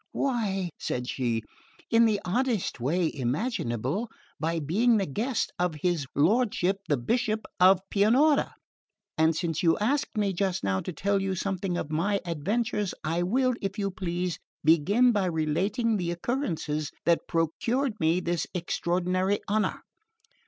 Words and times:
"Why," 0.13 0.69
said 0.79 1.07
she, 1.07 1.43
"in 1.91 2.05
the 2.05 2.19
oddest 2.25 2.79
way 2.79 3.11
imaginable 3.13 4.09
by 4.39 4.57
being 4.59 4.97
the 4.97 5.05
guest 5.05 5.51
of 5.59 5.75
his 5.83 6.07
lordship 6.15 6.79
the 6.87 6.97
Bishop 6.97 7.45
of 7.59 7.87
Pianura; 7.91 8.55
and 9.15 9.35
since 9.35 9.61
you 9.61 9.77
asked 9.77 10.17
me 10.17 10.33
just 10.33 10.63
now 10.63 10.79
to 10.79 10.91
tell 10.91 11.21
you 11.21 11.35
something 11.35 11.77
of 11.77 11.91
my 11.91 12.19
adventures, 12.25 12.95
I 13.03 13.21
will, 13.21 13.53
if 13.61 13.77
you 13.77 13.91
please, 13.91 14.39
begin 14.63 15.11
by 15.11 15.25
relating 15.25 15.97
the 15.97 16.09
occurrences 16.09 16.89
that 17.05 17.27
procured 17.27 17.99
me 17.99 18.21
this 18.21 18.47
extraordinary 18.55 19.39
honour. 19.47 19.83